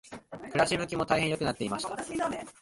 [0.51, 1.95] 暮し向きも大変良くなっていました。